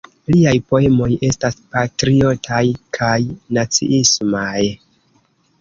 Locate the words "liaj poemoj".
0.35-1.09